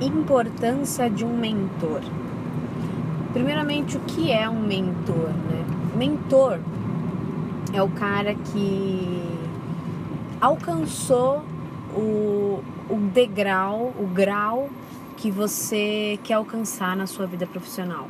[0.00, 2.00] importância de um mentor.
[3.32, 5.28] Primeiramente, o que é um mentor?
[5.28, 5.64] Né?
[5.96, 6.60] Mentor
[7.72, 9.22] é o cara que
[10.40, 11.42] alcançou
[11.96, 14.68] o, o degrau, o grau
[15.16, 18.08] que você quer alcançar na sua vida profissional.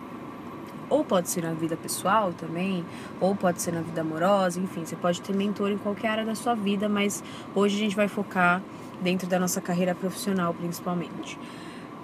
[0.90, 2.84] Ou pode ser na vida pessoal também,
[3.20, 6.34] ou pode ser na vida amorosa, enfim, você pode ter mentor em qualquer área da
[6.34, 7.24] sua vida, mas
[7.54, 8.62] hoje a gente vai focar
[9.00, 11.38] dentro da nossa carreira profissional principalmente.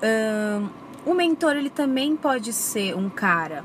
[0.03, 0.69] Um,
[1.05, 3.65] o mentor ele também pode ser um cara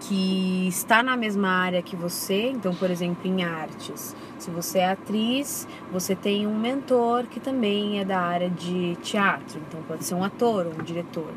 [0.00, 4.16] que está na mesma área que você, então, por exemplo, em artes.
[4.38, 9.60] Se você é atriz, você tem um mentor que também é da área de teatro,
[9.68, 11.30] então pode ser um ator ou um diretor.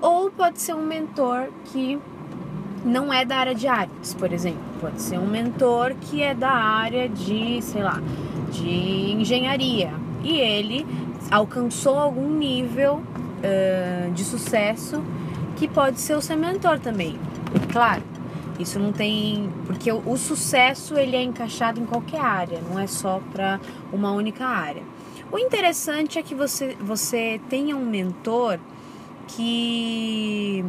[0.00, 1.98] Ou pode ser um mentor que
[2.84, 4.60] não é da área de artes, por exemplo.
[4.80, 8.02] Pode ser um mentor que é da área de, sei lá,
[8.50, 9.92] de engenharia.
[10.24, 10.84] E ele
[11.30, 13.00] alcançou algum nível
[13.42, 15.02] uh, de sucesso
[15.56, 17.18] que pode ser o seu mentor também.
[17.70, 18.02] Claro,
[18.58, 19.50] isso não tem.
[19.66, 23.60] Porque o, o sucesso ele é encaixado em qualquer área, não é só para
[23.92, 24.82] uma única área.
[25.30, 28.58] O interessante é que você, você tenha um mentor
[29.28, 30.64] que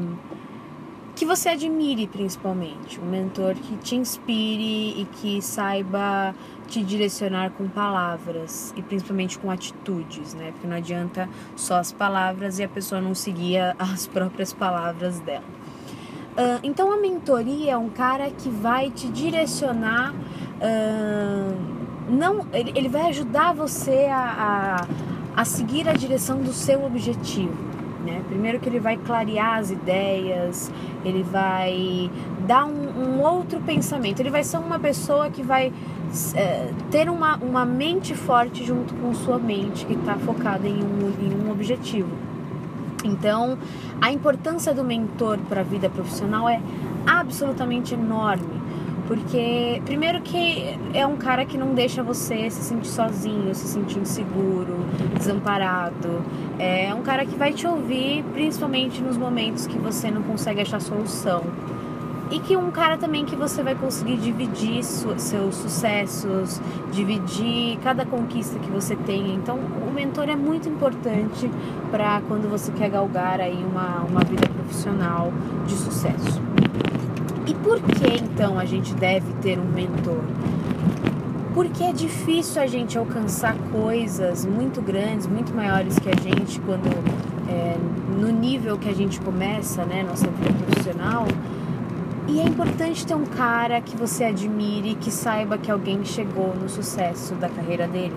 [1.16, 6.34] que você admire principalmente, um mentor que te inspire e que saiba
[6.74, 10.52] te direcionar com palavras e principalmente com atitudes, né?
[10.54, 15.44] Porque não adianta só as palavras e a pessoa não seguir as próprias palavras dela.
[16.36, 22.90] Uh, então a mentoria é um cara que vai te direcionar, uh, não, ele, ele,
[22.90, 24.88] vai ajudar você a,
[25.36, 27.73] a, a seguir a direção do seu objetivo.
[28.04, 28.22] Né?
[28.28, 30.72] Primeiro que ele vai clarear as ideias,
[31.06, 32.12] ele vai
[32.46, 35.72] dar um, um outro pensamento, ele vai ser uma pessoa que vai
[36.36, 41.14] é, ter uma, uma mente forte junto com sua mente que está focada em um,
[41.22, 42.10] em um objetivo.
[43.06, 43.58] Então,
[44.02, 46.62] a importância do mentor para a vida profissional é
[47.06, 48.62] absolutamente enorme.
[49.14, 54.00] Porque, primeiro, que é um cara que não deixa você se sentir sozinho, se sentir
[54.00, 54.76] inseguro,
[55.16, 56.24] desamparado.
[56.58, 60.82] É um cara que vai te ouvir, principalmente nos momentos que você não consegue achar
[60.82, 61.44] solução.
[62.32, 66.60] E que um cara também que você vai conseguir dividir seus sucessos,
[66.92, 69.36] dividir cada conquista que você tem.
[69.36, 71.52] Então, o mentor é muito importante
[71.92, 75.32] para quando você quer galgar aí uma, uma vida profissional
[75.68, 76.42] de sucesso.
[77.46, 80.24] E por que então a gente deve ter um mentor?
[81.54, 86.88] Porque é difícil a gente alcançar coisas muito grandes, muito maiores que a gente quando
[87.50, 87.78] é,
[88.20, 91.28] no nível que a gente começa, né, nossa vida profissional.
[92.28, 96.70] E é importante ter um cara que você admire, que saiba que alguém chegou no
[96.70, 98.16] sucesso da carreira dele.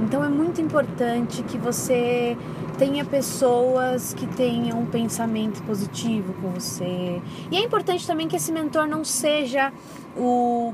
[0.00, 2.36] Então é muito importante que você
[2.78, 7.20] tenha pessoas que tenham um pensamento positivo com você.
[7.50, 9.72] E é importante também que esse mentor não seja
[10.16, 10.72] o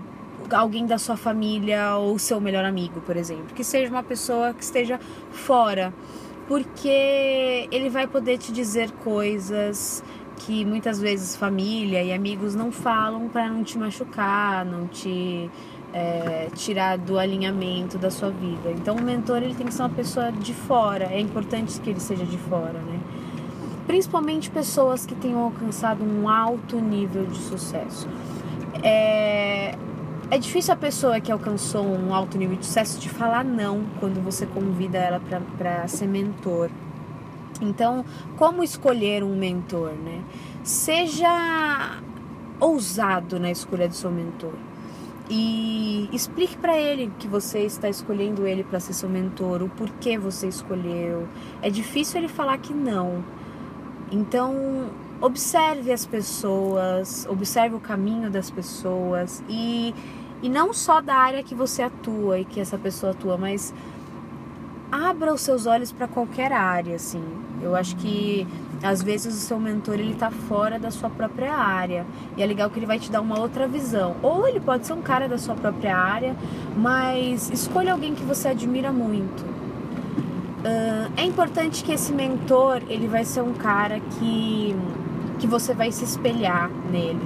[0.51, 4.63] alguém da sua família ou seu melhor amigo, por exemplo, que seja uma pessoa que
[4.63, 5.01] esteja
[5.33, 5.95] fora,
[6.47, 10.05] porque ele vai poder te dizer coisas
[10.37, 15.51] que muitas vezes família e amigos não falam para não te machucar, não te
[15.95, 18.73] é, tirar do alinhamento da sua vida.
[18.73, 21.05] Então, o mentor ele tem que ser uma pessoa de fora.
[21.05, 22.99] É importante que ele seja de fora, né?
[23.87, 28.09] Principalmente pessoas que tenham alcançado um alto nível de sucesso.
[28.83, 29.77] É,
[30.33, 34.21] é difícil a pessoa que alcançou um alto nível de sucesso de falar não quando
[34.21, 35.21] você convida ela
[35.57, 36.71] para ser mentor.
[37.61, 38.05] Então,
[38.37, 40.23] como escolher um mentor, né?
[40.65, 42.01] Seja
[42.59, 44.55] ousado na escolha do seu mentor
[45.29, 50.19] e explique para ele que você está escolhendo ele para ser seu mentor, o porquê
[50.19, 51.27] você escolheu.
[51.63, 53.25] É difícil ele falar que não.
[54.13, 54.91] Então,
[55.21, 59.95] observe as pessoas, observe o caminho das pessoas e,
[60.43, 63.73] e não só da área que você atua e que essa pessoa atua, mas
[64.95, 67.23] abra os seus olhos para qualquer área, assim.
[67.61, 68.47] Eu acho que
[68.81, 72.07] às vezes o seu mentor ele tá fora da sua própria área
[72.37, 74.15] e é legal que ele vai te dar uma outra visão.
[74.23, 76.37] Ou ele pode ser um cara da sua própria área,
[76.77, 79.45] mas escolha alguém que você admira muito.
[81.17, 84.77] É importante que esse mentor ele vai ser um cara que
[85.39, 87.21] que você vai se espelhar nele.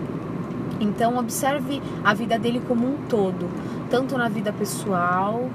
[0.80, 3.48] Então observe a vida dele como um todo,
[3.90, 5.48] tanto na vida pessoal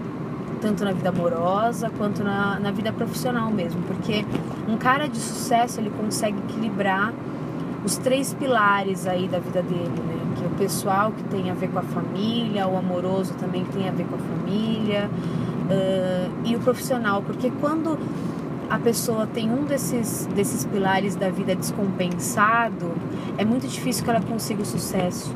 [0.64, 4.26] tanto na vida amorosa quanto na, na vida profissional mesmo, porque
[4.66, 7.14] um cara de sucesso ele consegue equilibrar
[7.84, 10.36] os três pilares aí da vida dele, né?
[10.38, 13.90] Que é o pessoal que tem a ver com a família, o amoroso também tem
[13.90, 18.00] a ver com a família uh, e o profissional, porque quando
[18.70, 22.90] a pessoa tem um desses, desses pilares da vida descompensado,
[23.38, 25.36] é muito difícil que ela consiga o sucesso,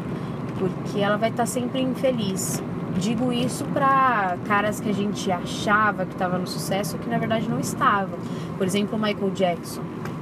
[0.57, 2.63] porque ela vai estar sempre infeliz.
[2.95, 7.47] Digo isso para caras que a gente achava que estava no sucesso, que na verdade
[7.47, 8.17] não estava.
[8.57, 9.81] Por exemplo, o Michael Jackson.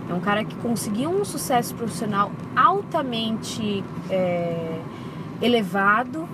[0.09, 4.79] É um cara que conseguiu um sucesso profissional altamente é,
[5.41, 6.27] elevado,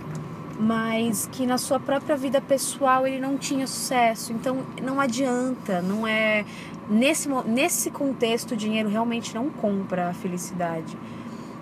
[0.59, 4.33] mas que na sua própria vida pessoal ele não tinha sucesso.
[4.33, 6.43] Então não adianta, não é
[6.89, 10.97] nesse nesse contexto o dinheiro realmente não compra a felicidade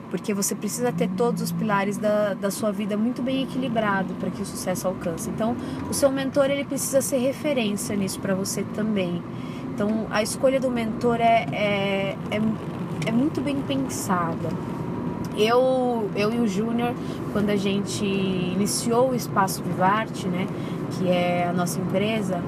[0.09, 4.29] porque você precisa ter todos os pilares da, da sua vida muito bem equilibrado para
[4.29, 5.29] que o sucesso alcance.
[5.29, 5.55] Então,
[5.89, 9.21] o seu mentor ele precisa ser referência nisso para você também.
[9.73, 12.41] Então, a escolha do mentor é, é, é,
[13.07, 14.49] é muito bem pensada.
[15.37, 16.93] Eu, eu e o Júnior,
[17.31, 20.47] quando a gente iniciou o Espaço Vivarte, né,
[20.91, 22.43] que é a nossa empresa,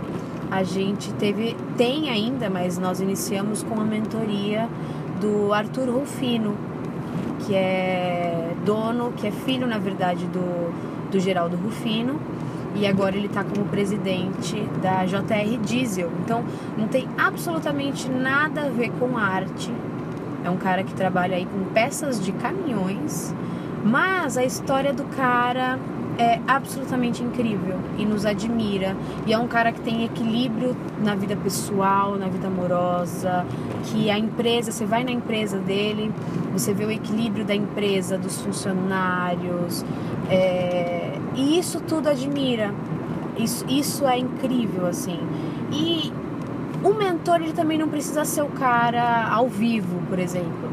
[0.50, 4.68] a gente teve, tem ainda, mas nós iniciamos com a mentoria
[5.22, 6.58] do Arthur Rufino,
[7.46, 12.20] que é dono, que é filho, na verdade, do, do Geraldo Rufino.
[12.74, 16.10] E agora ele está como presidente da JR Diesel.
[16.24, 16.44] Então
[16.78, 19.72] não tem absolutamente nada a ver com arte.
[20.44, 23.34] É um cara que trabalha aí com peças de caminhões.
[23.84, 25.78] Mas a história do cara
[26.18, 28.96] é absolutamente incrível e nos admira.
[29.26, 33.46] E é um cara que tem equilíbrio na vida pessoal, na vida amorosa,
[33.86, 36.12] que a empresa, você vai na empresa dele,
[36.52, 39.86] você vê o equilíbrio da empresa, dos funcionários,
[40.30, 42.74] é, e isso tudo admira.
[43.38, 45.20] Isso, isso é incrível, assim.
[45.72, 46.12] E
[46.84, 50.70] o mentor, ele também não precisa ser o cara ao vivo, por exemplo.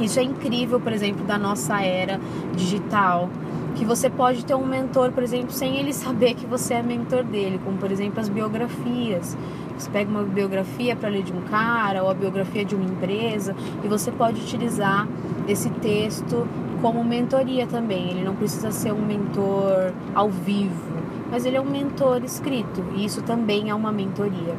[0.00, 2.20] Isso é incrível, por exemplo, da nossa era
[2.54, 3.30] digital
[3.76, 7.22] que você pode ter um mentor, por exemplo, sem ele saber que você é mentor
[7.22, 9.36] dele, como por exemplo as biografias.
[9.78, 13.54] Você pega uma biografia para ler de um cara ou a biografia de uma empresa
[13.84, 15.06] e você pode utilizar
[15.46, 16.48] esse texto
[16.80, 18.10] como mentoria também.
[18.10, 20.96] Ele não precisa ser um mentor ao vivo,
[21.30, 24.56] mas ele é um mentor escrito e isso também é uma mentoria.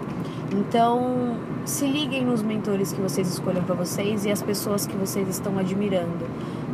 [0.52, 1.36] Então,
[1.66, 5.58] se liguem nos mentores que vocês escolham para vocês e as pessoas que vocês estão
[5.58, 6.26] admirando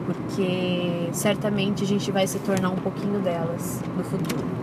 [0.06, 4.63] porque certamente a gente vai se tornar um pouquinho delas no futuro.